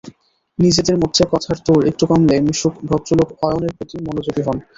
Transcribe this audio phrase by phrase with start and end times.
[0.59, 4.57] নিজেদের মধ্যে কথার তোড় একটু কমলে মিশুক ভদ্রলোক অয়নের প্রতি মনোযোগী হন।